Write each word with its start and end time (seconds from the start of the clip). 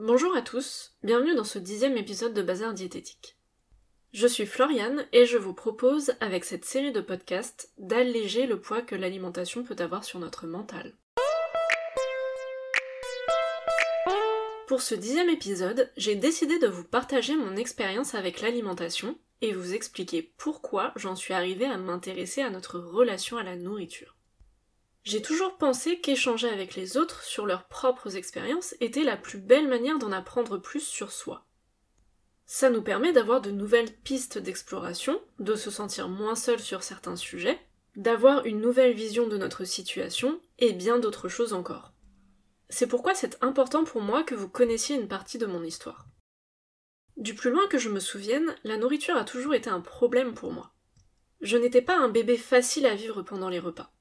Bonjour 0.00 0.36
à 0.36 0.42
tous, 0.42 0.92
bienvenue 1.02 1.34
dans 1.34 1.42
ce 1.42 1.58
dixième 1.58 1.96
épisode 1.96 2.32
de 2.32 2.40
Bazar 2.40 2.72
Diététique. 2.72 3.36
Je 4.12 4.28
suis 4.28 4.46
Floriane 4.46 5.04
et 5.12 5.26
je 5.26 5.36
vous 5.36 5.54
propose, 5.54 6.12
avec 6.20 6.44
cette 6.44 6.64
série 6.64 6.92
de 6.92 7.00
podcasts, 7.00 7.72
d'alléger 7.78 8.46
le 8.46 8.60
poids 8.60 8.80
que 8.80 8.94
l'alimentation 8.94 9.64
peut 9.64 9.74
avoir 9.80 10.04
sur 10.04 10.20
notre 10.20 10.46
mental. 10.46 10.96
Pour 14.68 14.82
ce 14.82 14.94
dixième 14.94 15.30
épisode, 15.30 15.90
j'ai 15.96 16.14
décidé 16.14 16.60
de 16.60 16.68
vous 16.68 16.84
partager 16.84 17.34
mon 17.34 17.56
expérience 17.56 18.14
avec 18.14 18.40
l'alimentation 18.40 19.18
et 19.40 19.52
vous 19.52 19.74
expliquer 19.74 20.32
pourquoi 20.38 20.92
j'en 20.94 21.16
suis 21.16 21.34
arrivée 21.34 21.66
à 21.66 21.76
m'intéresser 21.76 22.40
à 22.40 22.50
notre 22.50 22.78
relation 22.78 23.36
à 23.36 23.42
la 23.42 23.56
nourriture. 23.56 24.17
J'ai 25.04 25.22
toujours 25.22 25.56
pensé 25.56 26.00
qu'échanger 26.00 26.48
avec 26.48 26.74
les 26.74 26.96
autres 26.96 27.22
sur 27.22 27.46
leurs 27.46 27.66
propres 27.68 28.16
expériences 28.16 28.74
était 28.80 29.04
la 29.04 29.16
plus 29.16 29.38
belle 29.38 29.68
manière 29.68 29.98
d'en 29.98 30.12
apprendre 30.12 30.58
plus 30.58 30.80
sur 30.80 31.12
soi. 31.12 31.46
Ça 32.46 32.70
nous 32.70 32.82
permet 32.82 33.12
d'avoir 33.12 33.40
de 33.40 33.50
nouvelles 33.50 33.94
pistes 33.94 34.38
d'exploration, 34.38 35.20
de 35.38 35.54
se 35.54 35.70
sentir 35.70 36.08
moins 36.08 36.34
seul 36.34 36.58
sur 36.58 36.82
certains 36.82 37.16
sujets, 37.16 37.58
d'avoir 37.96 38.46
une 38.46 38.60
nouvelle 38.60 38.94
vision 38.94 39.26
de 39.26 39.36
notre 39.36 39.64
situation 39.64 40.40
et 40.58 40.72
bien 40.72 40.98
d'autres 40.98 41.28
choses 41.28 41.52
encore. 41.52 41.92
C'est 42.70 42.86
pourquoi 42.86 43.14
c'est 43.14 43.42
important 43.42 43.84
pour 43.84 44.02
moi 44.02 44.22
que 44.22 44.34
vous 44.34 44.48
connaissiez 44.48 44.96
une 44.96 45.08
partie 45.08 45.38
de 45.38 45.46
mon 45.46 45.62
histoire. 45.62 46.06
Du 47.16 47.34
plus 47.34 47.50
loin 47.50 47.66
que 47.66 47.78
je 47.78 47.88
me 47.88 48.00
souvienne, 48.00 48.54
la 48.62 48.76
nourriture 48.76 49.16
a 49.16 49.24
toujours 49.24 49.54
été 49.54 49.68
un 49.68 49.80
problème 49.80 50.34
pour 50.34 50.52
moi. 50.52 50.72
Je 51.40 51.56
n'étais 51.56 51.82
pas 51.82 51.98
un 51.98 52.08
bébé 52.08 52.36
facile 52.36 52.86
à 52.86 52.94
vivre 52.94 53.22
pendant 53.22 53.48
les 53.48 53.58
repas. 53.58 53.92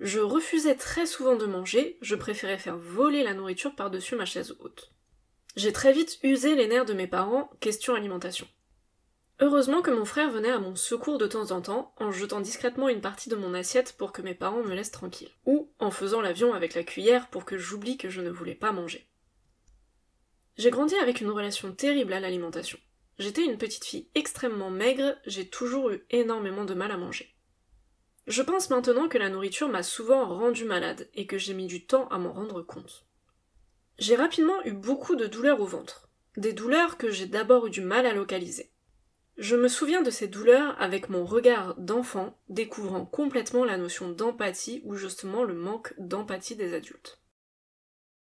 Je 0.00 0.18
refusais 0.18 0.76
très 0.76 1.04
souvent 1.04 1.36
de 1.36 1.44
manger, 1.44 1.98
je 2.00 2.14
préférais 2.14 2.56
faire 2.56 2.78
voler 2.78 3.22
la 3.22 3.34
nourriture 3.34 3.74
par-dessus 3.74 4.16
ma 4.16 4.24
chaise 4.24 4.56
haute. 4.60 4.90
J'ai 5.56 5.74
très 5.74 5.92
vite 5.92 6.18
usé 6.22 6.54
les 6.54 6.68
nerfs 6.68 6.86
de 6.86 6.94
mes 6.94 7.06
parents, 7.06 7.50
question 7.60 7.94
alimentation. 7.94 8.48
Heureusement 9.40 9.82
que 9.82 9.90
mon 9.90 10.06
frère 10.06 10.30
venait 10.30 10.50
à 10.50 10.58
mon 10.58 10.74
secours 10.74 11.18
de 11.18 11.26
temps 11.26 11.50
en 11.50 11.60
temps, 11.60 11.94
en 11.98 12.12
jetant 12.12 12.40
discrètement 12.40 12.88
une 12.88 13.02
partie 13.02 13.28
de 13.28 13.36
mon 13.36 13.52
assiette 13.52 13.94
pour 13.98 14.12
que 14.12 14.22
mes 14.22 14.34
parents 14.34 14.62
me 14.62 14.74
laissent 14.74 14.90
tranquille, 14.90 15.30
ou 15.44 15.70
en 15.78 15.90
faisant 15.90 16.22
l'avion 16.22 16.54
avec 16.54 16.74
la 16.74 16.82
cuillère 16.82 17.28
pour 17.28 17.44
que 17.44 17.58
j'oublie 17.58 17.98
que 17.98 18.08
je 18.08 18.22
ne 18.22 18.30
voulais 18.30 18.54
pas 18.54 18.72
manger. 18.72 19.06
J'ai 20.56 20.70
grandi 20.70 20.94
avec 20.96 21.20
une 21.20 21.30
relation 21.30 21.72
terrible 21.72 22.14
à 22.14 22.20
l'alimentation. 22.20 22.78
J'étais 23.18 23.44
une 23.44 23.58
petite 23.58 23.84
fille 23.84 24.08
extrêmement 24.14 24.70
maigre, 24.70 25.14
j'ai 25.26 25.46
toujours 25.46 25.90
eu 25.90 26.06
énormément 26.08 26.64
de 26.64 26.72
mal 26.72 26.90
à 26.90 26.96
manger. 26.96 27.34
Je 28.30 28.42
pense 28.42 28.70
maintenant 28.70 29.08
que 29.08 29.18
la 29.18 29.28
nourriture 29.28 29.68
m'a 29.68 29.82
souvent 29.82 30.24
rendu 30.24 30.64
malade 30.64 31.08
et 31.14 31.26
que 31.26 31.36
j'ai 31.36 31.52
mis 31.52 31.66
du 31.66 31.84
temps 31.84 32.06
à 32.10 32.18
m'en 32.18 32.32
rendre 32.32 32.62
compte. 32.62 33.04
J'ai 33.98 34.14
rapidement 34.14 34.64
eu 34.64 34.70
beaucoup 34.70 35.16
de 35.16 35.26
douleurs 35.26 35.60
au 35.60 35.66
ventre, 35.66 36.08
des 36.36 36.52
douleurs 36.52 36.96
que 36.96 37.10
j'ai 37.10 37.26
d'abord 37.26 37.66
eu 37.66 37.70
du 37.70 37.80
mal 37.80 38.06
à 38.06 38.14
localiser. 38.14 38.70
Je 39.36 39.56
me 39.56 39.66
souviens 39.66 40.02
de 40.02 40.12
ces 40.12 40.28
douleurs 40.28 40.80
avec 40.80 41.08
mon 41.08 41.24
regard 41.24 41.74
d'enfant, 41.74 42.38
découvrant 42.48 43.04
complètement 43.04 43.64
la 43.64 43.76
notion 43.76 44.10
d'empathie 44.10 44.80
ou 44.84 44.94
justement 44.94 45.42
le 45.42 45.54
manque 45.54 45.92
d'empathie 45.98 46.54
des 46.54 46.72
adultes. 46.72 47.20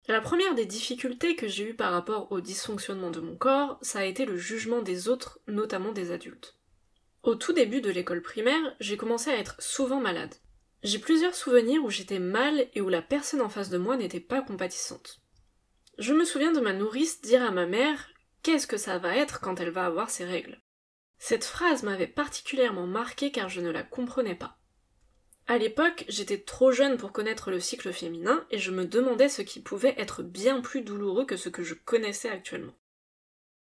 La 0.08 0.22
première 0.22 0.56
des 0.56 0.66
difficultés 0.66 1.36
que 1.36 1.48
j'ai 1.48 1.70
eues 1.70 1.76
par 1.76 1.92
rapport 1.92 2.32
au 2.32 2.42
dysfonctionnement 2.42 3.12
de 3.12 3.20
mon 3.20 3.36
corps, 3.36 3.78
ça 3.84 4.00
a 4.00 4.06
été 4.06 4.26
le 4.26 4.38
jugement 4.38 4.82
des 4.82 5.08
autres, 5.08 5.40
notamment 5.48 5.92
des 5.92 6.10
adultes. 6.10 6.59
Au 7.24 7.36
tout 7.36 7.54
début 7.54 7.82
de 7.82 7.90
l'école 7.90 8.22
primaire, 8.22 8.76
j'ai 8.80 8.96
commencé 8.96 9.30
à 9.30 9.38
être 9.38 9.62
souvent 9.62 10.00
malade. 10.00 10.36
J'ai 10.84 11.00
plusieurs 11.00 11.36
souvenirs 11.36 11.84
où 11.84 11.90
j'étais 11.90 12.20
mal 12.20 12.68
et 12.74 12.82
où 12.82 12.88
la 12.88 13.02
personne 13.02 13.42
en 13.42 13.50
face 13.50 13.70
de 13.70 13.78
moi 13.78 13.98
n'était 13.98 14.22
pas 14.22 14.42
compatissante. 14.42 15.20
Je 15.98 16.14
me 16.14 16.24
souviens 16.24 16.54
de 16.54 16.62
ma 16.62 16.72
nourrice 16.72 17.22
dire 17.22 17.44
à 17.44 17.52
ma 17.52 17.66
mère 17.66 18.10
Qu'est-ce 18.42 18.68
que 18.68 18.78
ça 18.78 18.98
va 18.98 19.18
être 19.18 19.42
quand 19.42 19.60
elle 19.60 19.72
va 19.72 19.86
avoir 19.86 20.10
ses 20.10 20.24
règles? 20.24 20.62
Cette 21.18 21.44
phrase 21.44 21.84
m'avait 21.84 22.08
particulièrement 22.08 22.88
marquée 22.88 23.32
car 23.32 23.50
je 23.50 23.60
ne 23.60 23.70
la 23.70 23.84
comprenais 23.84 24.36
pas. 24.36 24.58
À 25.48 25.58
l'époque, 25.58 26.06
j'étais 26.08 26.38
trop 26.38 26.72
jeune 26.72 26.96
pour 26.96 27.12
connaître 27.12 27.52
le 27.52 27.60
cycle 27.60 27.92
féminin 27.92 28.46
et 28.50 28.60
je 28.60 28.72
me 28.72 28.86
demandais 28.86 29.28
ce 29.28 29.42
qui 29.42 29.60
pouvait 29.60 29.96
être 29.98 30.24
bien 30.24 30.62
plus 30.62 30.82
douloureux 30.82 31.26
que 31.26 31.36
ce 31.36 31.50
que 31.50 31.64
je 31.64 31.74
connaissais 31.74 32.30
actuellement. 32.30 32.76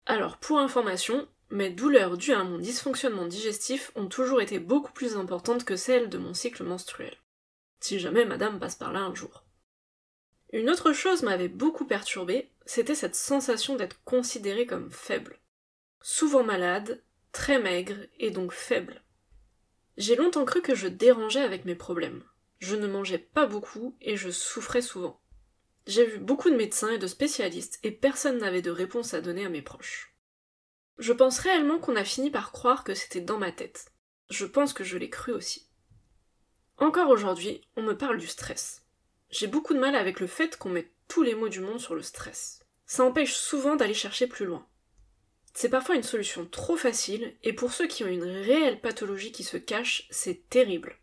Alors, 0.06 0.38
pour 0.38 0.60
information, 0.60 1.28
mes 1.54 1.70
douleurs 1.70 2.18
dues 2.18 2.34
à 2.34 2.44
mon 2.44 2.58
dysfonctionnement 2.58 3.28
digestif 3.28 3.92
ont 3.94 4.08
toujours 4.08 4.42
été 4.42 4.58
beaucoup 4.58 4.92
plus 4.92 5.18
importantes 5.18 5.66
que 5.66 5.76
celles 5.76 6.10
de 6.10 6.18
mon 6.18 6.34
cycle 6.34 6.64
menstruel. 6.64 7.16
Si 7.80 8.00
jamais 8.00 8.26
madame 8.26 8.60
passe 8.60 8.76
par 8.76 8.92
là 8.92 9.02
un 9.02 9.14
jour. 9.14 9.46
Une 10.52 10.72
autre 10.72 10.94
chose 10.94 11.22
m'avait 11.22 11.50
beaucoup 11.50 11.86
perturbée, 11.86 12.50
c'était 12.66 12.96
cette 12.96 13.16
sensation 13.16 13.76
d'être 13.76 14.04
considérée 14.04 14.66
comme 14.66 14.90
faible. 14.90 15.40
Souvent 16.02 16.44
malade, 16.44 17.04
très 17.32 17.60
maigre 17.60 17.98
et 18.18 18.32
donc 18.32 18.52
faible. 18.52 19.04
J'ai 19.96 20.16
longtemps 20.16 20.46
cru 20.46 20.64
que 20.64 20.74
je 20.74 20.88
dérangeais 20.88 21.42
avec 21.42 21.66
mes 21.66 21.76
problèmes. 21.76 22.24
Je 22.58 22.76
ne 22.76 22.88
mangeais 22.88 23.20
pas 23.20 23.46
beaucoup 23.46 23.96
et 24.02 24.18
je 24.18 24.32
souffrais 24.32 24.82
souvent. 24.82 25.22
J'ai 25.86 26.06
vu 26.08 26.18
beaucoup 26.18 26.50
de 26.50 26.56
médecins 26.56 26.94
et 26.94 26.98
de 26.98 27.06
spécialistes 27.06 27.80
et 27.84 27.92
personne 27.92 28.40
n'avait 28.40 28.64
de 28.64 28.72
réponse 28.72 29.14
à 29.14 29.22
donner 29.22 29.46
à 29.46 29.50
mes 29.50 29.62
proches. 29.62 30.13
Je 30.98 31.14
pense 31.14 31.40
réellement 31.40 31.80
qu'on 31.80 31.96
a 31.96 32.04
fini 32.04 32.30
par 32.30 32.52
croire 32.52 32.84
que 32.84 32.94
c'était 32.94 33.22
dans 33.22 33.38
ma 33.38 33.52
tête. 33.52 33.92
Je 34.30 34.46
pense 34.46 34.74
que 34.74 34.84
je 34.84 34.98
l'ai 34.98 35.10
cru 35.10 35.32
aussi. 35.32 35.70
Encore 36.78 37.10
aujourd'hui, 37.10 37.62
on 37.76 37.82
me 37.84 37.98
parle 37.98 38.18
du 38.18 38.28
stress. 38.28 38.84
J'ai 39.30 39.48
beaucoup 39.48 39.74
de 39.74 39.80
mal 39.80 39.96
avec 39.96 40.20
le 40.20 40.28
fait 40.28 40.58
qu'on 40.58 40.70
mette 40.70 40.92
tous 41.08 41.24
les 41.24 41.36
mots 41.36 41.50
du 41.50 41.60
monde 41.60 41.80
sur 41.80 41.96
le 41.96 42.04
stress. 42.04 42.60
Ça 42.86 43.04
empêche 43.04 43.34
souvent 43.34 43.76
d'aller 43.76 43.94
chercher 43.94 44.28
plus 44.28 44.46
loin. 44.46 44.68
C'est 45.54 45.70
parfois 45.70 45.96
une 45.96 46.04
solution 46.04 46.46
trop 46.46 46.76
facile, 46.76 47.36
et 47.44 47.54
pour 47.54 47.74
ceux 47.74 47.88
qui 47.88 48.04
ont 48.04 48.08
une 48.08 48.24
réelle 48.24 48.82
pathologie 48.82 49.32
qui 49.32 49.44
se 49.44 49.58
cache, 49.58 50.08
c'est 50.10 50.50
terrible. 50.50 50.98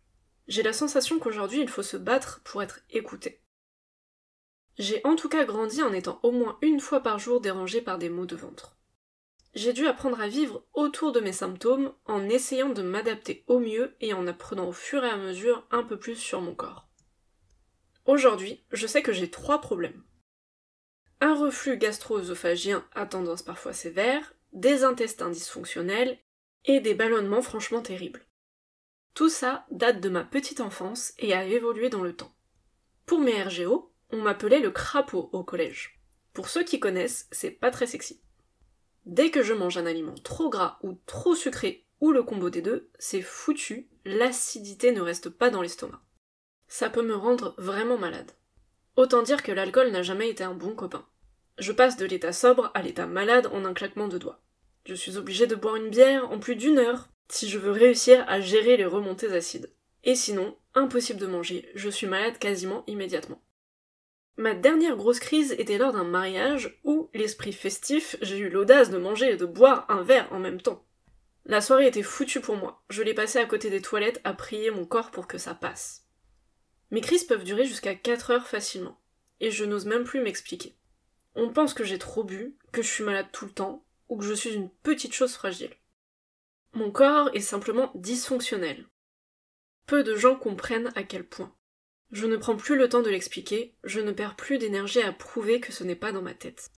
J'ai 0.47 0.63
la 0.63 0.73
sensation 0.73 1.19
qu'aujourd'hui 1.19 1.61
il 1.61 1.69
faut 1.69 1.83
se 1.83 1.97
battre 1.97 2.41
pour 2.43 2.61
être 2.61 2.81
écouté. 2.89 3.41
J'ai 4.77 5.01
en 5.05 5.15
tout 5.15 5.29
cas 5.29 5.45
grandi 5.45 5.81
en 5.81 5.93
étant 5.93 6.19
au 6.23 6.31
moins 6.31 6.57
une 6.61 6.79
fois 6.79 7.01
par 7.01 7.19
jour 7.19 7.39
dérangé 7.39 7.81
par 7.81 7.97
des 7.97 8.09
maux 8.09 8.25
de 8.25 8.35
ventre. 8.35 8.77
J'ai 9.53 9.73
dû 9.73 9.85
apprendre 9.85 10.21
à 10.21 10.27
vivre 10.27 10.65
autour 10.73 11.11
de 11.11 11.19
mes 11.19 11.33
symptômes 11.33 11.93
en 12.05 12.29
essayant 12.29 12.69
de 12.69 12.81
m'adapter 12.81 13.43
au 13.47 13.59
mieux 13.59 13.95
et 13.99 14.13
en 14.13 14.25
apprenant 14.27 14.69
au 14.69 14.71
fur 14.71 15.03
et 15.03 15.09
à 15.09 15.17
mesure 15.17 15.67
un 15.71 15.83
peu 15.83 15.99
plus 15.99 16.15
sur 16.15 16.39
mon 16.39 16.55
corps. 16.55 16.87
Aujourd'hui, 18.05 18.63
je 18.71 18.87
sais 18.87 19.01
que 19.01 19.13
j'ai 19.13 19.29
trois 19.29 19.59
problèmes. 19.59 20.03
Un 21.19 21.35
reflux 21.35 21.77
gastro-œsophagien 21.77 22.85
à 22.93 23.05
tendance 23.05 23.43
parfois 23.43 23.73
sévère, 23.73 24.33
des 24.53 24.83
intestins 24.83 25.29
dysfonctionnels 25.29 26.17
et 26.65 26.79
des 26.79 26.93
ballonnements 26.93 27.41
franchement 27.41 27.81
terribles. 27.81 28.25
Tout 29.13 29.29
ça 29.29 29.65
date 29.69 29.99
de 29.99 30.09
ma 30.09 30.23
petite 30.23 30.61
enfance 30.61 31.13
et 31.19 31.33
a 31.33 31.45
évolué 31.45 31.89
dans 31.89 32.01
le 32.01 32.15
temps. 32.15 32.33
Pour 33.05 33.19
mes 33.19 33.43
RGO, 33.43 33.93
on 34.11 34.21
m'appelait 34.21 34.61
le 34.61 34.71
crapaud 34.71 35.29
au 35.33 35.43
collège. 35.43 36.01
Pour 36.33 36.47
ceux 36.47 36.63
qui 36.63 36.79
connaissent, 36.79 37.27
c'est 37.31 37.51
pas 37.51 37.71
très 37.71 37.87
sexy. 37.87 38.21
Dès 39.05 39.31
que 39.31 39.43
je 39.43 39.53
mange 39.53 39.77
un 39.77 39.85
aliment 39.85 40.15
trop 40.23 40.49
gras 40.49 40.77
ou 40.83 40.97
trop 41.05 41.35
sucré, 41.35 41.85
ou 41.99 42.11
le 42.11 42.23
combo 42.23 42.49
des 42.49 42.61
deux, 42.61 42.89
c'est 42.99 43.21
foutu, 43.21 43.89
l'acidité 44.05 44.91
ne 44.91 45.01
reste 45.01 45.29
pas 45.29 45.49
dans 45.49 45.61
l'estomac. 45.61 46.01
Ça 46.67 46.89
peut 46.89 47.03
me 47.03 47.15
rendre 47.15 47.55
vraiment 47.57 47.97
malade. 47.97 48.31
Autant 48.95 49.21
dire 49.23 49.43
que 49.43 49.51
l'alcool 49.51 49.91
n'a 49.91 50.03
jamais 50.03 50.29
été 50.29 50.43
un 50.43 50.53
bon 50.53 50.75
copain. 50.75 51.05
Je 51.57 51.71
passe 51.71 51.97
de 51.97 52.05
l'état 52.05 52.33
sobre 52.33 52.71
à 52.73 52.81
l'état 52.81 53.07
malade 53.07 53.47
en 53.51 53.65
un 53.65 53.73
claquement 53.73 54.07
de 54.07 54.17
doigts. 54.17 54.41
Je 54.85 54.95
suis 54.95 55.17
obligée 55.17 55.47
de 55.47 55.55
boire 55.55 55.75
une 55.75 55.89
bière 55.89 56.31
en 56.31 56.39
plus 56.39 56.55
d'une 56.55 56.79
heure 56.79 57.09
si 57.29 57.49
je 57.49 57.57
veux 57.57 57.71
réussir 57.71 58.25
à 58.27 58.41
gérer 58.41 58.77
les 58.77 58.85
remontées 58.85 59.31
acides. 59.33 59.71
Et 60.03 60.15
sinon, 60.15 60.57
impossible 60.73 61.19
de 61.19 61.27
manger, 61.27 61.69
je 61.75 61.89
suis 61.89 62.07
malade 62.07 62.37
quasiment 62.39 62.83
immédiatement. 62.87 63.41
Ma 64.41 64.55
dernière 64.55 64.97
grosse 64.97 65.19
crise 65.19 65.51
était 65.59 65.77
lors 65.77 65.93
d'un 65.93 66.03
mariage 66.03 66.75
où, 66.83 67.11
l'esprit 67.13 67.53
festif, 67.53 68.15
j'ai 68.23 68.39
eu 68.39 68.49
l'audace 68.49 68.89
de 68.89 68.97
manger 68.97 69.33
et 69.33 69.37
de 69.37 69.45
boire 69.45 69.85
un 69.87 70.01
verre 70.01 70.33
en 70.33 70.39
même 70.39 70.59
temps. 70.59 70.83
La 71.45 71.61
soirée 71.61 71.85
était 71.85 72.01
foutue 72.01 72.41
pour 72.41 72.55
moi. 72.55 72.83
Je 72.89 73.03
l'ai 73.03 73.13
passée 73.13 73.37
à 73.37 73.45
côté 73.45 73.69
des 73.69 73.83
toilettes 73.83 74.19
à 74.23 74.33
prier 74.33 74.71
mon 74.71 74.87
corps 74.87 75.11
pour 75.11 75.27
que 75.27 75.37
ça 75.37 75.53
passe. 75.53 76.07
Mes 76.89 77.01
crises 77.01 77.23
peuvent 77.23 77.43
durer 77.43 77.65
jusqu'à 77.65 77.93
4 77.93 78.31
heures 78.31 78.47
facilement. 78.47 78.99
Et 79.41 79.51
je 79.51 79.63
n'ose 79.63 79.85
même 79.85 80.05
plus 80.05 80.23
m'expliquer. 80.23 80.75
On 81.35 81.53
pense 81.53 81.75
que 81.75 81.83
j'ai 81.83 81.99
trop 81.99 82.23
bu, 82.23 82.57
que 82.71 82.81
je 82.81 82.89
suis 82.89 83.03
malade 83.03 83.27
tout 83.31 83.45
le 83.45 83.51
temps, 83.51 83.85
ou 84.09 84.17
que 84.17 84.25
je 84.25 84.33
suis 84.33 84.55
une 84.55 84.71
petite 84.81 85.13
chose 85.13 85.35
fragile. 85.35 85.75
Mon 86.73 86.89
corps 86.89 87.29
est 87.35 87.41
simplement 87.41 87.91
dysfonctionnel. 87.93 88.87
Peu 89.85 90.01
de 90.01 90.15
gens 90.15 90.35
comprennent 90.35 90.91
à 90.95 91.03
quel 91.03 91.27
point. 91.27 91.55
Je 92.11 92.25
ne 92.25 92.35
prends 92.35 92.57
plus 92.57 92.75
le 92.75 92.89
temps 92.89 93.01
de 93.01 93.09
l'expliquer, 93.09 93.73
je 93.85 94.01
ne 94.01 94.11
perds 94.11 94.35
plus 94.35 94.57
d'énergie 94.57 95.01
à 95.01 95.13
prouver 95.13 95.61
que 95.61 95.71
ce 95.71 95.85
n'est 95.85 95.95
pas 95.95 96.11
dans 96.11 96.21
ma 96.21 96.33
tête. 96.33 96.71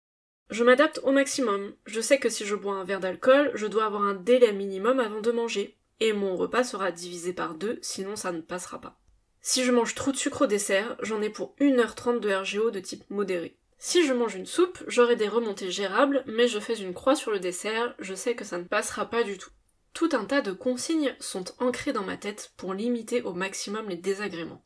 Je 0.50 0.66
m'adapte 0.66 1.00
au 1.04 1.12
maximum, 1.12 1.74
je 1.86 2.01
sais 2.01 2.19
que 2.19 2.28
si 2.28 2.45
je 2.45 2.56
bois 2.56 2.75
un 2.75 2.83
verre 2.83 3.00
d'alcool, 3.00 3.51
je 3.54 3.68
dois 3.68 3.86
avoir 3.86 4.04
un 4.04 4.13
délai 4.13 4.51
minimum 4.51 5.00
avant 5.00 5.22
de 5.22 5.31
manger, 5.31 5.78
et 6.01 6.12
mon 6.12 6.36
repas 6.36 6.66
sera 6.66 6.92
divisé 6.92 7.31
par 7.31 7.56
deux, 7.56 7.80
sinon 7.81 8.18
ça 8.18 8.33
ne 8.33 8.42
passera 8.42 8.81
pas. 8.81 9.00
Si 9.39 9.63
je 9.63 9.72
mange 9.72 9.95
trop 9.95 10.12
de 10.12 10.18
sucre 10.18 10.42
au 10.42 10.48
dessert, 10.48 10.98
j'en 11.01 11.22
ai 11.22 11.30
pour 11.30 11.56
1h30 11.62 12.19
de 12.19 12.30
RGO 12.30 12.69
de 12.69 12.81
type 12.81 13.10
modéré. 13.10 13.57
Si 13.78 14.06
je 14.06 14.13
mange 14.13 14.36
une 14.36 14.45
soupe, 14.45 14.83
j'aurai 14.88 15.16
des 15.16 15.30
remontées 15.30 15.72
gérables, 15.72 16.24
mais 16.28 16.50
je 16.50 16.60
fais 16.60 16.75
une 16.75 16.94
croix 16.94 17.16
sur 17.16 17.31
le 17.31 17.39
dessert, 17.39 17.95
je 18.00 18.13
sais 18.13 18.36
que 18.36 18.44
ça 18.44 18.57
ne 18.57 18.66
passera 18.66 19.10
pas 19.10 19.24
du 19.24 19.38
tout. 19.38 19.50
Tout 19.94 20.10
un 20.12 20.25
tas 20.25 20.42
de 20.42 20.51
consignes 20.51 21.16
sont 21.19 21.45
ancrées 21.60 21.94
dans 21.94 22.04
ma 22.04 22.18
tête 22.18 22.51
pour 22.57 22.74
limiter 22.74 23.22
au 23.22 23.33
maximum 23.33 23.88
les 23.88 23.98
désagréments. 23.98 24.63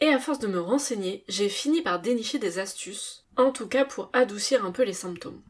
Et 0.00 0.08
à 0.08 0.18
force 0.18 0.38
de 0.38 0.46
me 0.46 0.60
renseigner, 0.60 1.24
j'ai 1.28 1.48
fini 1.48 1.82
par 1.82 2.00
dénicher 2.00 2.38
des 2.38 2.58
astuces, 2.58 3.24
en 3.36 3.50
tout 3.50 3.66
cas 3.66 3.84
pour 3.84 4.10
adoucir 4.12 4.64
un 4.64 4.70
peu 4.70 4.84
les 4.84 4.92
symptômes. 4.92 5.42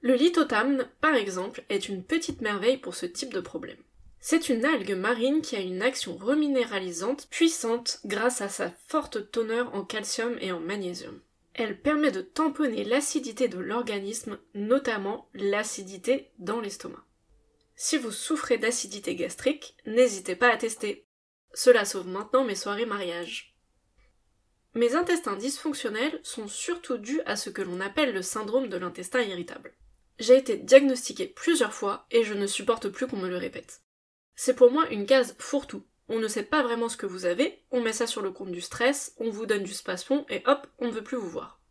Le 0.00 0.14
lithotamne, 0.14 0.88
par 1.00 1.14
exemple, 1.14 1.64
est 1.68 1.88
une 1.88 2.04
petite 2.04 2.40
merveille 2.40 2.76
pour 2.76 2.94
ce 2.94 3.06
type 3.06 3.32
de 3.32 3.40
problème. 3.40 3.78
C'est 4.20 4.48
une 4.48 4.64
algue 4.64 4.94
marine 4.96 5.40
qui 5.40 5.56
a 5.56 5.60
une 5.60 5.82
action 5.82 6.16
reminéralisante 6.16 7.28
puissante 7.30 8.00
grâce 8.04 8.40
à 8.40 8.48
sa 8.48 8.70
forte 8.86 9.30
teneur 9.30 9.74
en 9.74 9.84
calcium 9.84 10.36
et 10.40 10.52
en 10.52 10.60
magnésium. 10.60 11.20
Elle 11.54 11.80
permet 11.80 12.10
de 12.10 12.20
tamponner 12.20 12.84
l'acidité 12.84 13.48
de 13.48 13.58
l'organisme, 13.58 14.38
notamment 14.54 15.28
l'acidité 15.34 16.30
dans 16.38 16.60
l'estomac. 16.60 17.04
Si 17.76 17.98
vous 17.98 18.10
souffrez 18.10 18.58
d'acidité 18.58 19.14
gastrique, 19.14 19.76
n'hésitez 19.86 20.36
pas 20.36 20.52
à 20.52 20.56
tester. 20.56 21.06
Cela 21.54 21.84
sauve 21.84 22.08
maintenant 22.08 22.44
mes 22.44 22.54
soirées 22.54 22.86
mariage. 22.86 23.55
Mes 24.76 24.94
intestins 24.94 25.36
dysfonctionnels 25.36 26.20
sont 26.22 26.48
surtout 26.48 26.98
dus 26.98 27.22
à 27.24 27.36
ce 27.36 27.48
que 27.48 27.62
l'on 27.62 27.80
appelle 27.80 28.12
le 28.12 28.20
syndrome 28.20 28.68
de 28.68 28.76
l'intestin 28.76 29.22
irritable. 29.22 29.72
J'ai 30.18 30.36
été 30.36 30.58
diagnostiquée 30.58 31.28
plusieurs 31.28 31.72
fois 31.72 32.06
et 32.10 32.24
je 32.24 32.34
ne 32.34 32.46
supporte 32.46 32.90
plus 32.90 33.06
qu'on 33.06 33.16
me 33.16 33.30
le 33.30 33.38
répète. 33.38 33.80
C'est 34.34 34.54
pour 34.54 34.70
moi 34.70 34.86
une 34.90 35.06
case 35.06 35.34
fourre-tout. 35.38 35.86
On 36.10 36.18
ne 36.18 36.28
sait 36.28 36.42
pas 36.42 36.62
vraiment 36.62 36.90
ce 36.90 36.98
que 36.98 37.06
vous 37.06 37.24
avez, 37.24 37.64
on 37.70 37.80
met 37.80 37.94
ça 37.94 38.06
sur 38.06 38.20
le 38.20 38.32
compte 38.32 38.52
du 38.52 38.60
stress, 38.60 39.14
on 39.16 39.30
vous 39.30 39.46
donne 39.46 39.62
du 39.62 39.72
spasmon 39.72 40.26
et 40.28 40.42
hop, 40.44 40.66
on 40.78 40.88
ne 40.88 40.92
veut 40.92 41.02
plus 41.02 41.16
vous 41.16 41.30
voir. 41.30 41.62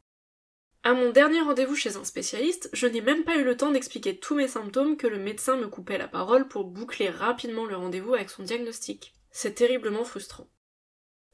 À 0.82 0.94
mon 0.96 1.12
dernier 1.12 1.42
rendez-vous 1.42 1.76
chez 1.76 1.98
un 1.98 2.06
spécialiste, 2.06 2.72
je 2.74 2.88
n'ai 2.88 3.02
même 3.02 3.24
pas 3.24 3.38
eu 3.38 3.44
le 3.44 3.56
temps 3.56 3.70
d'expliquer 3.70 4.18
tous 4.18 4.34
mes 4.34 4.48
symptômes 4.48 4.98
que 4.98 5.06
le 5.06 5.20
médecin 5.20 5.58
me 5.58 5.68
coupait 5.68 6.00
la 6.00 6.08
parole 6.08 6.48
pour 6.48 6.64
boucler 6.64 7.12
rapidement 7.12 7.66
le 7.66 7.76
rendez-vous 7.76 8.16
avec 8.16 8.32
son 8.32 8.42
diagnostic. 8.42 9.14
C'est 9.30 9.54
terriblement 9.54 10.06
frustrant. 10.06 10.48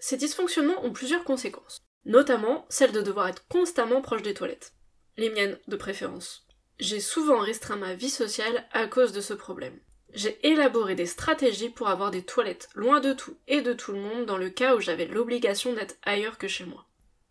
Ces 0.01 0.18
dysfonctionnements 0.18 0.83
ont 0.83 0.92
plusieurs 0.92 1.24
conséquences, 1.24 1.83
notamment 2.06 2.65
celle 2.69 2.92
de 2.92 3.03
devoir 3.03 3.27
être 3.27 3.48
constamment 3.48 4.01
proche 4.01 4.24
des 4.24 4.33
toilettes. 4.33 4.74
Les 5.15 5.30
miennes, 5.30 5.59
de 5.68 5.75
préférence. 5.75 6.48
J'ai 6.80 7.00
souvent 7.00 7.38
restreint 7.38 7.75
ma 7.75 7.94
vie 7.94 8.09
sociale 8.09 8.68
à 8.71 8.88
cause 8.88 9.12
de 9.12 9.21
ce 9.21 9.36
problème. 9.36 9.80
J'ai 10.12 10.39
élaboré 10.45 10.95
des 10.95 11.06
stratégies 11.06 11.69
pour 11.69 11.88
avoir 11.88 12.09
des 12.09 12.24
toilettes 12.24 12.68
loin 12.74 13.00
de 13.00 13.13
tout 13.13 13.38
et 13.48 13.62
de 13.62 13.74
tout 13.74 13.92
le 13.92 14.00
monde 14.00 14.25
dans 14.25 14.39
le 14.39 14.50
cas 14.50 14.75
où 14.75 14.81
j'avais 14.81 15.06
l'obligation 15.06 15.74
d'être 15.74 15.98
ailleurs 16.01 16.39
que 16.39 16.48
chez 16.48 16.65
moi. 16.65 16.88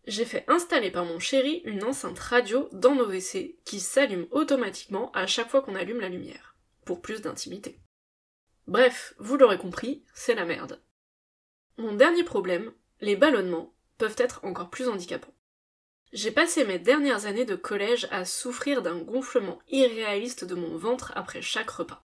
J'ai 0.07 0.25
fait 0.25 0.45
installer 0.47 0.91
par 0.91 1.03
mon 1.03 1.19
chéri 1.19 1.61
une 1.65 1.83
enceinte 1.83 2.19
radio 2.19 2.69
dans 2.71 2.95
nos 2.95 3.05
WC 3.05 3.59
qui 3.65 3.81
s'allume 3.81 4.27
automatiquement 4.31 5.11
à 5.11 5.27
chaque 5.27 5.49
fois 5.49 5.61
qu'on 5.61 5.75
allume 5.75 5.99
la 5.99 6.09
lumière, 6.09 6.55
pour 6.85 7.01
plus 7.01 7.21
d'intimité. 7.21 7.81
Bref, 8.65 9.13
vous 9.19 9.35
l'aurez 9.35 9.57
compris, 9.57 10.05
c'est 10.13 10.35
la 10.35 10.45
merde. 10.45 10.79
Mon 11.81 11.93
dernier 11.93 12.23
problème, 12.23 12.71
les 12.99 13.15
ballonnements, 13.15 13.73
peuvent 13.97 14.17
être 14.19 14.41
encore 14.43 14.69
plus 14.69 14.87
handicapants. 14.87 15.33
J'ai 16.13 16.29
passé 16.29 16.63
mes 16.63 16.77
dernières 16.77 17.25
années 17.25 17.43
de 17.43 17.55
collège 17.55 18.07
à 18.11 18.23
souffrir 18.23 18.83
d'un 18.83 18.99
gonflement 18.99 19.57
irréaliste 19.67 20.45
de 20.45 20.53
mon 20.53 20.77
ventre 20.77 21.11
après 21.15 21.41
chaque 21.41 21.71
repas. 21.71 22.03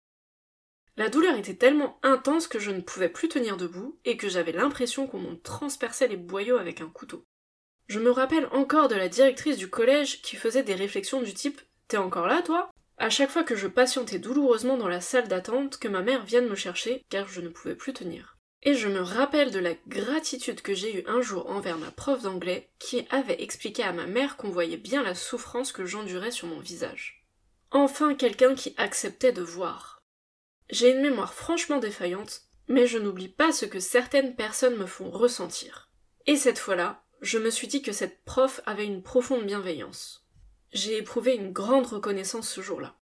La 0.97 1.11
douleur 1.11 1.37
était 1.37 1.57
tellement 1.57 1.99
intense 2.03 2.49
que 2.49 2.59
je 2.59 2.71
ne 2.71 2.81
pouvais 2.81 3.11
plus 3.11 3.29
tenir 3.29 3.59
debout 3.59 3.99
et 4.07 4.17
que 4.17 4.31
j'avais 4.31 4.53
l'impression 4.53 5.07
qu'on 5.07 5.19
m'en 5.19 5.37
transperçait 5.37 6.09
les 6.09 6.17
boyaux 6.17 6.57
avec 6.57 6.81
un 6.81 6.89
couteau. 6.89 7.27
Je 7.87 8.01
me 8.01 8.11
rappelle 8.11 8.49
encore 8.53 8.89
de 8.89 8.95
la 8.95 9.11
directrice 9.11 9.59
du 9.59 9.69
collège 9.69 10.23
qui 10.23 10.37
faisait 10.37 10.63
des 10.63 10.75
réflexions 10.75 11.21
du 11.21 11.35
type 11.35 11.61
T'es 11.89 11.99
encore 11.99 12.29
là, 12.29 12.41
toi? 12.41 12.71
À 12.97 13.11
chaque 13.11 13.31
fois 13.31 13.45
que 13.45 13.57
je 13.57 13.67
patientais 13.67 14.19
douloureusement 14.19 14.79
dans 14.79 14.89
la 14.89 15.03
salle 15.03 15.29
d'attente 15.29 15.77
que 15.77 15.87
ma 15.87 16.01
mère 16.01 16.25
vienne 16.25 16.49
me 16.49 16.55
chercher 16.55 17.05
car 17.11 17.29
je 17.29 17.43
ne 17.43 17.51
pouvais 17.51 17.77
plus 17.77 17.93
tenir. 17.93 18.36
Et 18.67 18.75
je 18.75 18.89
me 18.89 19.01
rappelle 19.01 19.53
de 19.53 19.61
la 19.61 19.75
gratitude 19.87 20.61
que 20.61 20.75
j'ai 20.75 20.99
eue 20.99 21.05
un 21.07 21.23
jour 21.23 21.49
envers 21.49 21.79
ma 21.79 21.93
prof 21.93 22.23
d'anglais 22.23 22.69
qui 22.81 23.07
avait 23.11 23.41
expliqué 23.41 23.85
à 23.85 23.93
ma 23.93 24.07
mère 24.07 24.37
qu'on 24.37 24.51
voyait 24.51 24.77
bien 24.77 25.05
la 25.05 25.15
souffrance 25.15 25.71
que 25.71 25.87
j'endurais 25.87 26.33
sur 26.33 26.49
mon 26.49 26.59
visage. 26.59 27.25
Enfin 27.71 28.17
quelqu'un 28.17 28.57
qui 28.57 28.75
acceptait 28.77 29.31
de 29.31 29.41
voir. 29.41 30.03
J'ai 30.69 30.91
une 30.91 31.01
mémoire 31.01 31.33
franchement 31.33 31.79
défaillante, 31.79 32.43
mais 32.67 32.89
je 32.89 32.99
n'oublie 32.99 33.29
pas 33.29 33.53
ce 33.53 33.67
que 33.67 33.79
certaines 33.79 34.35
personnes 34.35 34.77
me 34.77 34.87
font 34.87 35.13
ressentir. 35.13 35.89
Et 36.27 36.35
cette 36.35 36.59
fois-là, 36.59 37.05
je 37.21 37.39
me 37.39 37.51
suis 37.51 37.69
dit 37.69 37.83
que 37.83 37.93
cette 37.93 38.25
prof 38.25 38.61
avait 38.67 38.85
une 38.85 39.05
profonde 39.05 39.47
bienveillance. 39.47 40.27
J'ai 40.73 40.97
éprouvé 40.97 41.37
une 41.37 41.53
grande 41.53 41.87
reconnaissance 41.87 42.49
ce 42.49 42.63
jour-là. 42.63 42.97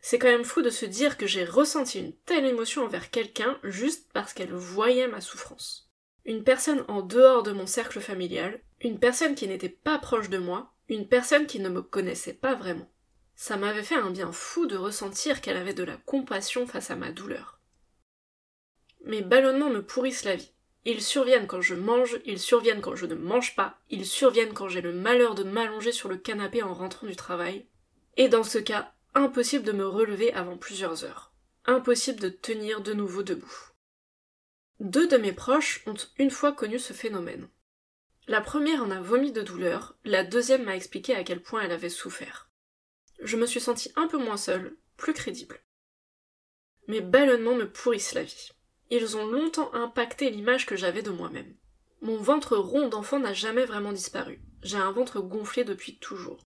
C'est 0.00 0.18
quand 0.18 0.28
même 0.28 0.44
fou 0.44 0.62
de 0.62 0.70
se 0.70 0.86
dire 0.86 1.16
que 1.16 1.26
j'ai 1.26 1.44
ressenti 1.44 1.98
une 1.98 2.14
telle 2.14 2.44
émotion 2.44 2.84
envers 2.84 3.10
quelqu'un 3.10 3.58
juste 3.64 4.08
parce 4.12 4.32
qu'elle 4.32 4.52
voyait 4.52 5.08
ma 5.08 5.20
souffrance. 5.20 5.90
Une 6.24 6.44
personne 6.44 6.84
en 6.88 7.02
dehors 7.02 7.42
de 7.42 7.52
mon 7.52 7.66
cercle 7.66 8.00
familial, 8.00 8.60
une 8.80 8.98
personne 8.98 9.34
qui 9.34 9.48
n'était 9.48 9.68
pas 9.68 9.98
proche 9.98 10.28
de 10.28 10.38
moi, 10.38 10.72
une 10.88 11.08
personne 11.08 11.46
qui 11.46 11.60
ne 11.60 11.68
me 11.68 11.82
connaissait 11.82 12.34
pas 12.34 12.54
vraiment. 12.54 12.90
Ça 13.34 13.56
m'avait 13.56 13.82
fait 13.82 13.96
un 13.96 14.10
bien 14.10 14.32
fou 14.32 14.66
de 14.66 14.76
ressentir 14.76 15.40
qu'elle 15.40 15.56
avait 15.56 15.74
de 15.74 15.84
la 15.84 15.96
compassion 15.96 16.66
face 16.66 16.90
à 16.90 16.96
ma 16.96 17.12
douleur. 17.12 17.60
Mes 19.04 19.22
ballonnements 19.22 19.70
me 19.70 19.84
pourrissent 19.84 20.24
la 20.24 20.36
vie. 20.36 20.52
Ils 20.84 21.02
surviennent 21.02 21.46
quand 21.46 21.60
je 21.60 21.74
mange, 21.74 22.18
ils 22.24 22.38
surviennent 22.38 22.80
quand 22.80 22.94
je 22.94 23.06
ne 23.06 23.14
mange 23.14 23.56
pas, 23.56 23.78
ils 23.90 24.06
surviennent 24.06 24.54
quand 24.54 24.68
j'ai 24.68 24.80
le 24.80 24.92
malheur 24.92 25.34
de 25.34 25.42
m'allonger 25.42 25.92
sur 25.92 26.08
le 26.08 26.16
canapé 26.16 26.62
en 26.62 26.72
rentrant 26.72 27.06
du 27.06 27.16
travail. 27.16 27.66
Et 28.16 28.28
dans 28.28 28.44
ce 28.44 28.58
cas, 28.58 28.94
impossible 29.16 29.64
de 29.64 29.72
me 29.72 29.86
relever 29.86 30.32
avant 30.34 30.58
plusieurs 30.58 31.04
heures. 31.04 31.32
Impossible 31.64 32.20
de 32.20 32.28
tenir 32.28 32.82
de 32.82 32.92
nouveau 32.92 33.22
debout. 33.22 33.72
Deux 34.78 35.08
de 35.08 35.16
mes 35.16 35.32
proches 35.32 35.82
ont 35.86 35.96
une 36.18 36.30
fois 36.30 36.52
connu 36.52 36.78
ce 36.78 36.92
phénomène. 36.92 37.48
La 38.28 38.42
première 38.42 38.82
en 38.82 38.90
a 38.90 39.00
vomi 39.00 39.32
de 39.32 39.40
douleur, 39.40 39.96
la 40.04 40.22
deuxième 40.22 40.64
m'a 40.64 40.76
expliqué 40.76 41.14
à 41.14 41.24
quel 41.24 41.42
point 41.42 41.62
elle 41.62 41.72
avait 41.72 41.88
souffert. 41.88 42.50
Je 43.20 43.36
me 43.36 43.46
suis 43.46 43.60
sentie 43.60 43.90
un 43.96 44.06
peu 44.06 44.18
moins 44.18 44.36
seule, 44.36 44.76
plus 44.98 45.14
crédible. 45.14 45.60
Mes 46.86 47.00
ballonnements 47.00 47.54
me 47.54 47.70
pourrissent 47.70 48.14
la 48.14 48.22
vie. 48.22 48.50
Ils 48.90 49.16
ont 49.16 49.26
longtemps 49.26 49.72
impacté 49.74 50.28
l'image 50.28 50.66
que 50.66 50.76
j'avais 50.76 51.02
de 51.02 51.10
moi-même. 51.10 51.56
Mon 52.02 52.18
ventre 52.18 52.56
rond 52.56 52.88
d'enfant 52.88 53.18
n'a 53.18 53.32
jamais 53.32 53.64
vraiment 53.64 53.92
disparu. 53.92 54.40
J'ai 54.62 54.76
un 54.76 54.92
ventre 54.92 55.20
gonflé 55.20 55.64
depuis 55.64 55.98
toujours. 55.98 56.44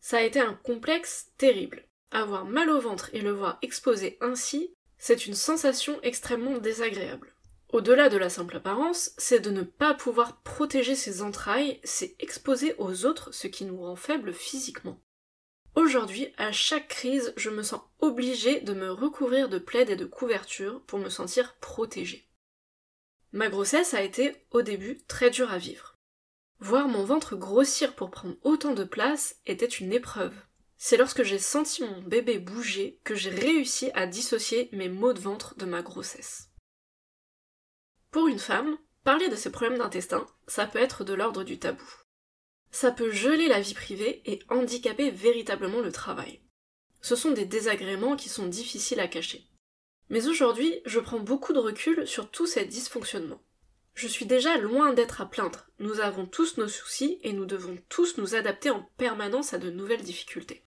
Ça 0.00 0.18
a 0.18 0.22
été 0.22 0.40
un 0.40 0.54
complexe 0.54 1.32
terrible. 1.38 1.88
Avoir 2.10 2.44
mal 2.44 2.70
au 2.70 2.80
ventre 2.80 3.10
et 3.12 3.20
le 3.20 3.32
voir 3.32 3.58
exposé 3.62 4.16
ainsi, 4.20 4.74
c'est 4.96 5.26
une 5.26 5.34
sensation 5.34 5.98
extrêmement 6.02 6.58
désagréable. 6.58 7.34
Au-delà 7.70 8.08
de 8.08 8.16
la 8.16 8.30
simple 8.30 8.56
apparence, 8.56 9.12
c'est 9.18 9.40
de 9.40 9.50
ne 9.50 9.62
pas 9.62 9.92
pouvoir 9.92 10.40
protéger 10.40 10.94
ses 10.94 11.20
entrailles, 11.20 11.80
c'est 11.84 12.16
exposer 12.18 12.74
aux 12.78 13.04
autres 13.04 13.32
ce 13.32 13.46
qui 13.46 13.66
nous 13.66 13.82
rend 13.82 13.96
faibles 13.96 14.32
physiquement. 14.32 15.02
Aujourd'hui, 15.74 16.32
à 16.38 16.50
chaque 16.50 16.88
crise, 16.88 17.34
je 17.36 17.50
me 17.50 17.62
sens 17.62 17.82
obligée 18.00 18.62
de 18.62 18.72
me 18.72 18.90
recouvrir 18.90 19.50
de 19.50 19.58
plaides 19.58 19.90
et 19.90 19.96
de 19.96 20.06
couvertures 20.06 20.80
pour 20.86 20.98
me 20.98 21.10
sentir 21.10 21.56
protégée. 21.56 22.26
Ma 23.32 23.50
grossesse 23.50 23.92
a 23.92 24.02
été, 24.02 24.34
au 24.50 24.62
début, 24.62 24.98
très 25.06 25.28
dure 25.28 25.52
à 25.52 25.58
vivre. 25.58 25.94
Voir 26.60 26.88
mon 26.88 27.04
ventre 27.04 27.36
grossir 27.36 27.94
pour 27.94 28.10
prendre 28.10 28.36
autant 28.42 28.72
de 28.72 28.84
place 28.84 29.36
était 29.46 29.66
une 29.66 29.92
épreuve. 29.92 30.34
C'est 30.80 30.96
lorsque 30.96 31.24
j'ai 31.24 31.40
senti 31.40 31.82
mon 31.82 32.00
bébé 32.02 32.38
bouger 32.38 33.00
que 33.02 33.16
j'ai 33.16 33.30
réussi 33.30 33.90
à 33.94 34.06
dissocier 34.06 34.68
mes 34.72 34.88
maux 34.88 35.12
de 35.12 35.18
ventre 35.18 35.56
de 35.56 35.66
ma 35.66 35.82
grossesse. 35.82 36.50
Pour 38.12 38.28
une 38.28 38.38
femme, 38.38 38.78
parler 39.02 39.28
de 39.28 39.34
ses 39.34 39.50
problèmes 39.50 39.78
d'intestin, 39.78 40.24
ça 40.46 40.66
peut 40.66 40.78
être 40.78 41.02
de 41.02 41.14
l'ordre 41.14 41.42
du 41.42 41.58
tabou. 41.58 41.84
Ça 42.70 42.92
peut 42.92 43.10
geler 43.10 43.48
la 43.48 43.60
vie 43.60 43.74
privée 43.74 44.22
et 44.24 44.38
handicaper 44.50 45.10
véritablement 45.10 45.80
le 45.80 45.90
travail. 45.90 46.40
Ce 47.00 47.16
sont 47.16 47.32
des 47.32 47.44
désagréments 47.44 48.16
qui 48.16 48.28
sont 48.28 48.46
difficiles 48.46 49.00
à 49.00 49.08
cacher. 49.08 49.48
Mais 50.10 50.28
aujourd'hui, 50.28 50.80
je 50.86 51.00
prends 51.00 51.20
beaucoup 51.20 51.52
de 51.52 51.58
recul 51.58 52.06
sur 52.06 52.30
tous 52.30 52.46
ces 52.46 52.64
dysfonctionnements. 52.64 53.42
Je 53.94 54.06
suis 54.06 54.26
déjà 54.26 54.56
loin 54.58 54.92
d'être 54.92 55.20
à 55.20 55.26
plaindre. 55.26 55.66
Nous 55.80 55.98
avons 55.98 56.24
tous 56.24 56.56
nos 56.56 56.68
soucis 56.68 57.18
et 57.22 57.32
nous 57.32 57.46
devons 57.46 57.76
tous 57.88 58.16
nous 58.16 58.36
adapter 58.36 58.70
en 58.70 58.88
permanence 58.96 59.54
à 59.54 59.58
de 59.58 59.70
nouvelles 59.70 60.02
difficultés. 60.02 60.67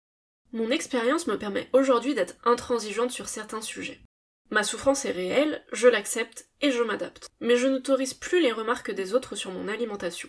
Mon 0.54 0.70
expérience 0.70 1.26
me 1.26 1.37
permet 1.37 1.68
aujourd'hui 1.73 2.14
d'être 2.14 2.37
intransigeante 2.44 3.11
sur 3.11 3.28
certains 3.28 3.61
sujets. 3.61 4.00
Ma 4.50 4.62
souffrance 4.62 5.04
est 5.04 5.11
réelle, 5.11 5.64
je 5.73 5.88
l'accepte 5.88 6.49
et 6.61 6.70
je 6.70 6.80
m'adapte. 6.80 7.26
Mais 7.40 7.56
je 7.56 7.66
n'autorise 7.66 8.14
plus 8.14 8.40
les 8.40 8.52
remarques 8.52 8.92
des 8.92 9.14
autres 9.14 9.34
sur 9.34 9.50
mon 9.50 9.66
alimentation. 9.66 10.28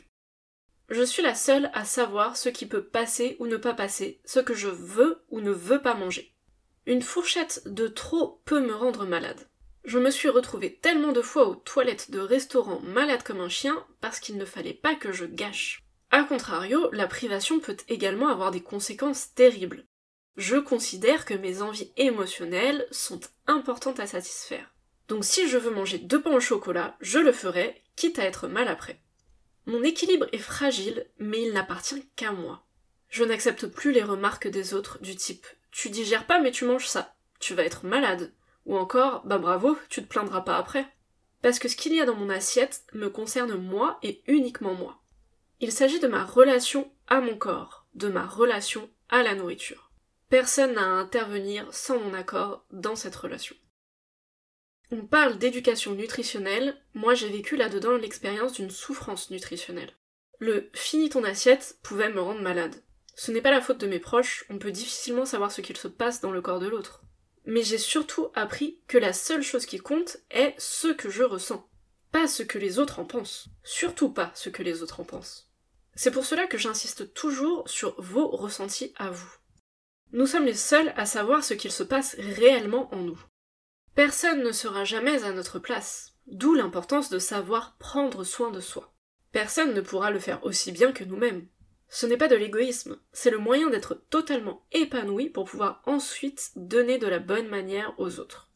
Je 0.90 1.04
suis 1.04 1.22
la 1.22 1.36
seule 1.36 1.70
à 1.76 1.86
savoir 1.86 2.38
ce 2.38 2.50
qui 2.50 2.66
peut 2.66 2.84
passer 2.84 3.38
ou 3.38 3.46
ne 3.46 3.58
pas 3.58 3.76
passer, 3.76 4.20
ce 4.26 4.40
que 4.40 4.56
je 4.56 4.68
veux 4.68 5.24
ou 5.30 5.42
ne 5.42 5.52
veux 5.52 5.84
pas 5.84 5.94
manger. 5.94 6.34
Une 6.88 7.04
fourchette 7.04 7.62
de 7.68 7.88
trop 7.88 8.42
peut 8.46 8.62
me 8.62 8.74
rendre 8.74 9.06
malade. 9.06 9.48
Je 9.84 10.00
me 10.00 10.10
suis 10.10 10.30
retrouvée 10.30 10.80
tellement 10.82 11.12
de 11.12 11.22
fois 11.22 11.48
aux 11.48 11.56
toilettes 11.56 12.10
de 12.10 12.20
restaurants 12.20 12.82
malade 12.82 13.22
comme 13.22 13.42
un 13.42 13.50
chien 13.50 13.86
parce 14.02 14.20
qu'il 14.20 14.38
ne 14.38 14.46
fallait 14.46 14.74
pas 14.74 14.96
que 14.96 15.12
je 15.12 15.26
gâche. 15.26 15.84
A 16.10 16.24
contrario, 16.24 16.90
la 16.94 17.06
privation 17.06 17.60
peut 17.60 17.78
également 17.90 18.30
avoir 18.30 18.50
des 18.50 18.64
conséquences 18.64 19.36
terribles. 19.36 19.86
Je 20.38 20.58
considère 20.58 21.26
que 21.26 21.34
mes 21.34 21.62
envies 21.62 21.92
émotionnelles 21.96 22.88
sont 22.92 23.22
importantes 23.48 24.00
à 24.00 24.08
satisfaire. 24.08 24.70
Donc 25.08 25.24
si 25.24 25.48
je 25.48 25.58
veux 25.58 25.72
manger 25.72 25.98
deux 25.98 26.22
pains 26.22 26.36
au 26.36 26.40
chocolat, 26.40 26.98
je 27.00 27.20
le 27.20 27.32
ferai, 27.32 27.82
quitte 27.96 28.20
à 28.20 28.26
être 28.26 28.48
mal 28.48 28.68
après. 28.68 29.00
Mon 29.66 29.82
équilibre 29.84 30.28
est 30.32 30.38
fragile, 30.38 31.08
mais 31.20 31.42
il 31.42 31.54
n'appartient 31.54 32.04
qu'à 32.16 32.32
moi. 32.32 32.66
Je 33.10 33.24
n'accepte 33.24 33.68
plus 33.68 33.92
les 33.92 34.04
remarques 34.04 34.48
des 34.48 34.74
autres 34.74 35.00
du 35.02 35.16
type 35.16 35.46
Tu 35.72 35.90
digères 35.90 36.28
pas 36.28 36.40
mais 36.40 36.52
tu 36.52 36.66
manges 36.66 36.88
ça, 36.88 37.16
tu 37.40 37.54
vas 37.54 37.64
être 37.64 37.86
malade, 37.86 38.34
ou 38.66 38.78
encore 38.78 39.26
Bah 39.26 39.38
bravo, 39.38 39.78
tu 39.90 40.04
te 40.04 40.08
plaindras 40.08 40.42
pas 40.42 40.58
après. 40.58 40.86
Parce 41.42 41.60
que 41.60 41.68
ce 41.68 41.76
qu'il 41.76 41.96
y 41.96 42.02
a 42.02 42.06
dans 42.06 42.16
mon 42.16 42.30
assiette 42.30 42.84
me 42.94 43.10
concerne 43.10 43.56
moi 43.56 44.00
et 44.04 44.22
uniquement 44.28 44.74
moi. 44.74 45.02
Il 45.62 45.72
s'agit 45.72 46.00
de 46.00 46.08
ma 46.08 46.26
relation 46.26 46.92
à 47.08 47.22
mon 47.22 47.38
corps, 47.38 47.86
de 47.94 48.10
ma 48.10 48.26
relation 48.26 48.90
à 49.10 49.24
la 49.24 49.36
nourriture. 49.36 49.85
Personne 50.38 50.74
n'a 50.74 50.82
à 50.82 51.00
intervenir 51.00 51.66
sans 51.74 51.98
mon 51.98 52.14
accord 52.14 52.66
dans 52.70 52.98
cette 52.98 53.16
relation. 53.16 53.56
On 54.92 55.06
parle 55.06 55.38
d'éducation 55.38 55.96
nutritionnelle, 55.96 56.76
moi 56.94 57.14
j'ai 57.14 57.30
vécu 57.30 57.56
là-dedans 57.56 57.96
l'expérience 57.96 58.52
d'une 58.52 58.70
souffrance 58.70 59.30
nutritionnelle. 59.30 59.94
Le 60.40 60.70
finis 60.74 61.08
ton 61.08 61.24
assiette 61.24 61.78
pouvait 61.84 62.10
me 62.10 62.20
rendre 62.20 62.42
malade. 62.42 62.84
Ce 63.16 63.32
n'est 63.32 63.40
pas 63.40 63.50
la 63.50 63.62
faute 63.62 63.78
de 63.78 63.88
mes 63.88 64.00
proches, 64.00 64.44
on 64.50 64.60
peut 64.60 64.74
difficilement 64.74 65.24
savoir 65.24 65.54
ce 65.54 65.62
qu'il 65.62 65.78
se 65.78 65.88
passe 65.88 66.20
dans 66.20 66.32
le 66.32 66.42
corps 66.42 66.60
de 66.60 66.68
l'autre. 66.68 67.02
Mais 67.46 67.64
j'ai 67.64 67.78
surtout 67.78 68.28
appris 68.36 68.82
que 68.90 68.98
la 68.98 69.14
seule 69.14 69.42
chose 69.42 69.66
qui 69.66 69.78
compte 69.78 70.18
est 70.32 70.54
ce 70.58 70.90
que 70.90 71.10
je 71.10 71.24
ressens, 71.24 71.66
pas 72.12 72.28
ce 72.28 72.44
que 72.44 72.58
les 72.58 72.78
autres 72.78 73.00
en 73.00 73.06
pensent. 73.06 73.48
Surtout 73.64 74.10
pas 74.10 74.34
ce 74.36 74.50
que 74.50 74.64
les 74.64 74.84
autres 74.84 75.00
en 75.00 75.06
pensent. 75.06 75.50
C'est 75.96 76.12
pour 76.12 76.26
cela 76.26 76.46
que 76.46 76.58
j'insiste 76.58 77.14
toujours 77.14 77.70
sur 77.70 77.96
vos 78.02 78.28
ressentis 78.28 78.92
à 78.98 79.10
vous. 79.12 79.34
Nous 80.12 80.28
sommes 80.28 80.46
les 80.46 80.54
seuls 80.54 80.94
à 80.96 81.06
savoir 81.06 81.44
ce 81.44 81.54
qu'il 81.54 81.72
se 81.72 81.84
passe 81.84 82.16
réellement 82.20 82.94
en 82.94 82.98
nous. 82.98 83.20
Personne 83.96 84.44
ne 84.44 84.52
sera 84.52 84.84
jamais 84.84 85.24
à 85.24 85.32
notre 85.32 85.60
place, 85.60 86.16
d'où 86.28 86.54
l'importance 86.54 87.10
de 87.10 87.20
savoir 87.20 87.78
prendre 87.78 88.24
soin 88.24 88.52
de 88.52 88.60
soi. 88.60 88.94
Personne 89.32 89.74
ne 89.74 89.82
pourra 89.82 90.12
le 90.12 90.20
faire 90.20 90.44
aussi 90.46 90.72
bien 90.72 90.92
que 90.92 91.04
nous-mêmes. 91.04 91.48
Ce 91.90 92.06
n'est 92.06 92.18
pas 92.18 92.28
de 92.28 92.36
l'égoïsme, 92.36 92.98
c'est 93.14 93.30
le 93.30 93.38
moyen 93.38 93.70
d'être 93.70 93.96
totalement 94.10 94.66
épanoui 94.72 95.30
pour 95.30 95.46
pouvoir 95.46 95.82
ensuite 95.86 96.52
donner 96.56 96.98
de 96.98 97.08
la 97.08 97.20
bonne 97.20 97.48
manière 97.48 97.94
aux 97.98 98.20
autres. 98.20 98.50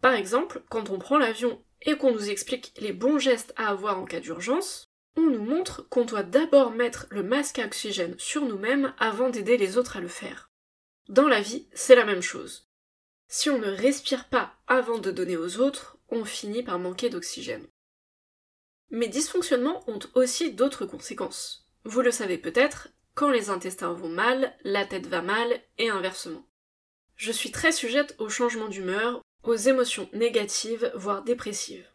Par 0.00 0.14
exemple, 0.14 0.62
quand 0.68 0.90
on 0.90 0.98
prend 0.98 1.18
l'avion 1.18 1.62
et 1.82 1.96
qu'on 1.96 2.12
nous 2.12 2.30
explique 2.30 2.74
les 2.78 2.92
bons 2.92 3.18
gestes 3.18 3.52
à 3.56 3.68
avoir 3.68 3.98
en 3.98 4.04
cas 4.04 4.20
d'urgence, 4.20 4.86
on 5.16 5.22
nous 5.22 5.42
montre 5.42 5.88
qu'on 5.88 6.04
doit 6.04 6.22
d'abord 6.22 6.72
mettre 6.72 7.06
le 7.10 7.22
masque 7.22 7.58
à 7.58 7.66
oxygène 7.66 8.16
sur 8.18 8.44
nous-mêmes 8.44 8.92
avant 8.98 9.30
d'aider 9.30 9.56
les 9.56 9.78
autres 9.78 9.96
à 9.96 10.00
le 10.00 10.08
faire. 10.08 10.50
Dans 11.08 11.28
la 11.28 11.40
vie, 11.40 11.66
c'est 11.74 11.94
la 11.94 12.04
même 12.04 12.22
chose. 12.22 12.70
Si 13.28 13.50
on 13.50 13.58
ne 13.58 13.70
respire 13.70 14.28
pas 14.28 14.54
avant 14.66 14.98
de 14.98 15.10
donner 15.10 15.36
aux 15.36 15.58
autres, 15.58 15.98
on 16.08 16.24
finit 16.24 16.62
par 16.62 16.78
manquer 16.78 17.10
d'oxygène. 17.10 17.66
Mes 18.90 19.08
dysfonctionnements 19.08 19.82
ont 19.88 19.98
aussi 20.14 20.52
d'autres 20.52 20.86
conséquences. 20.86 21.68
Vous 21.84 22.00
le 22.00 22.10
savez 22.10 22.38
peut-être, 22.38 22.88
quand 23.14 23.30
les 23.30 23.50
intestins 23.50 23.92
vont 23.92 24.08
mal, 24.08 24.56
la 24.64 24.86
tête 24.86 25.06
va 25.06 25.20
mal, 25.20 25.60
et 25.78 25.90
inversement. 25.90 26.48
Je 27.16 27.32
suis 27.32 27.50
très 27.50 27.72
sujette 27.72 28.14
aux 28.18 28.28
changements 28.28 28.68
d'humeur, 28.68 29.20
aux 29.42 29.54
émotions 29.54 30.08
négatives, 30.12 30.90
voire 30.94 31.22
dépressives. 31.22 31.88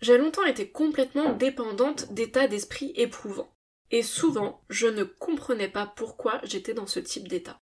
J'ai 0.00 0.18
longtemps 0.18 0.44
été 0.44 0.68
complètement 0.68 1.32
dépendante 1.32 2.12
d'états 2.12 2.48
d'esprit 2.48 2.92
éprouvants. 2.96 3.54
Et 3.90 4.02
souvent, 4.02 4.64
je 4.68 4.88
ne 4.88 5.04
comprenais 5.04 5.68
pas 5.68 5.86
pourquoi 5.86 6.40
j'étais 6.42 6.74
dans 6.74 6.86
ce 6.86 7.00
type 7.00 7.28
d'état. 7.28 7.60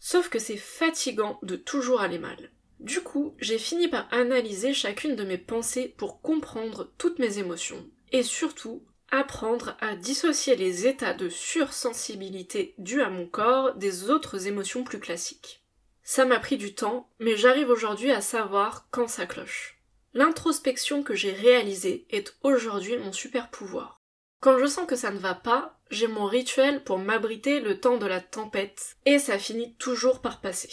Sauf 0.00 0.28
que 0.28 0.38
c'est 0.38 0.56
fatigant 0.56 1.38
de 1.42 1.56
toujours 1.56 2.00
aller 2.00 2.18
mal. 2.18 2.50
Du 2.80 3.00
coup, 3.00 3.34
j'ai 3.38 3.58
fini 3.58 3.88
par 3.88 4.06
analyser 4.12 4.72
chacune 4.72 5.16
de 5.16 5.24
mes 5.24 5.38
pensées 5.38 5.94
pour 5.96 6.20
comprendre 6.20 6.92
toutes 6.96 7.18
mes 7.18 7.38
émotions, 7.38 7.88
et 8.12 8.22
surtout 8.22 8.84
apprendre 9.10 9.76
à 9.80 9.96
dissocier 9.96 10.54
les 10.54 10.86
états 10.86 11.14
de 11.14 11.28
sursensibilité 11.28 12.74
dus 12.78 13.00
à 13.00 13.10
mon 13.10 13.26
corps 13.26 13.74
des 13.74 14.10
autres 14.10 14.46
émotions 14.46 14.84
plus 14.84 15.00
classiques. 15.00 15.64
Ça 16.02 16.24
m'a 16.24 16.38
pris 16.38 16.56
du 16.56 16.74
temps, 16.74 17.10
mais 17.18 17.36
j'arrive 17.36 17.68
aujourd'hui 17.68 18.10
à 18.12 18.20
savoir 18.20 18.88
quand 18.90 19.08
ça 19.08 19.26
cloche. 19.26 19.78
L'introspection 20.14 21.02
que 21.02 21.14
j'ai 21.14 21.32
réalisée 21.32 22.06
est 22.10 22.34
aujourd'hui 22.42 22.96
mon 22.96 23.12
super 23.12 23.50
pouvoir. 23.50 24.00
Quand 24.40 24.58
je 24.58 24.66
sens 24.66 24.86
que 24.86 24.96
ça 24.96 25.10
ne 25.10 25.18
va 25.18 25.34
pas, 25.34 25.77
j'ai 25.90 26.06
mon 26.06 26.26
rituel 26.26 26.82
pour 26.84 26.98
m'abriter 26.98 27.60
le 27.60 27.80
temps 27.80 27.96
de 27.96 28.06
la 28.06 28.20
tempête, 28.20 28.96
et 29.06 29.18
ça 29.18 29.38
finit 29.38 29.74
toujours 29.76 30.20
par 30.20 30.40
passer. 30.40 30.70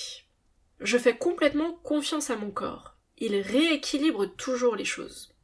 Je 0.79 0.97
fais 0.97 1.15
complètement 1.17 1.73
confiance 1.83 2.29
à 2.29 2.35
mon 2.35 2.51
corps. 2.51 2.95
Il 3.17 3.35
rééquilibre 3.35 4.27
toujours 4.35 4.75
les 4.75 4.85
choses. 4.85 5.35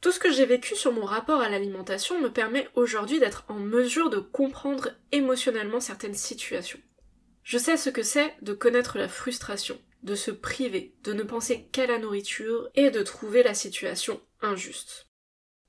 Tout 0.00 0.12
ce 0.12 0.20
que 0.20 0.30
j'ai 0.30 0.46
vécu 0.46 0.76
sur 0.76 0.92
mon 0.92 1.04
rapport 1.04 1.40
à 1.40 1.48
l'alimentation 1.48 2.20
me 2.20 2.32
permet 2.32 2.68
aujourd'hui 2.74 3.18
d'être 3.18 3.44
en 3.48 3.58
mesure 3.58 4.10
de 4.10 4.18
comprendre 4.18 4.90
émotionnellement 5.10 5.80
certaines 5.80 6.14
situations. 6.14 6.78
Je 7.42 7.58
sais 7.58 7.76
ce 7.76 7.90
que 7.90 8.02
c'est 8.02 8.34
de 8.42 8.52
connaître 8.52 8.98
la 8.98 9.08
frustration, 9.08 9.80
de 10.02 10.14
se 10.14 10.30
priver, 10.30 10.94
de 11.02 11.12
ne 11.14 11.22
penser 11.22 11.68
qu'à 11.72 11.86
la 11.86 11.98
nourriture 11.98 12.68
et 12.74 12.90
de 12.90 13.02
trouver 13.02 13.42
la 13.42 13.54
situation 13.54 14.20
injuste. 14.40 15.07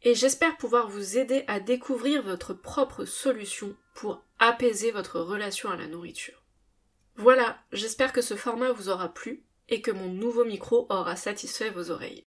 Et 0.01 0.15
j'espère 0.15 0.57
pouvoir 0.57 0.87
vous 0.87 1.17
aider 1.17 1.43
à 1.47 1.59
découvrir 1.59 2.21
votre 2.23 2.53
propre 2.53 3.05
solution 3.05 3.75
pour 3.93 4.23
apaiser 4.39 4.91
votre 4.91 5.19
relation 5.19 5.69
à 5.69 5.75
la 5.75 5.87
nourriture. 5.87 6.43
Voilà, 7.15 7.59
j'espère 7.73 8.13
que 8.13 8.21
ce 8.21 8.35
format 8.35 8.71
vous 8.71 8.89
aura 8.89 9.13
plu 9.13 9.43
et 9.67 9.81
que 9.81 9.91
mon 9.91 10.07
nouveau 10.07 10.45
micro 10.45 10.87
aura 10.89 11.15
satisfait 11.15 11.69
vos 11.69 11.91
oreilles. 11.91 12.23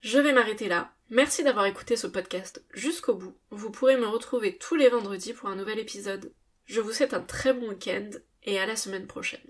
Je 0.00 0.18
vais 0.18 0.32
m'arrêter 0.32 0.68
là. 0.68 0.92
Merci 1.08 1.44
d'avoir 1.44 1.66
écouté 1.66 1.96
ce 1.96 2.08
podcast 2.08 2.64
jusqu'au 2.72 3.14
bout. 3.14 3.36
Vous 3.50 3.70
pourrez 3.70 3.96
me 3.96 4.06
retrouver 4.06 4.58
tous 4.58 4.74
les 4.74 4.88
vendredis 4.88 5.32
pour 5.32 5.48
un 5.48 5.56
nouvel 5.56 5.78
épisode. 5.78 6.32
Je 6.64 6.80
vous 6.80 6.92
souhaite 6.92 7.14
un 7.14 7.20
très 7.20 7.52
bon 7.52 7.68
week-end 7.68 8.10
et 8.42 8.58
à 8.58 8.66
la 8.66 8.76
semaine 8.76 9.06
prochaine. 9.06 9.46